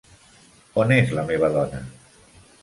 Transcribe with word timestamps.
On 0.83 0.93
és 0.95 1.13
la 1.19 1.27
meva 1.29 1.51
dona? 1.59 1.83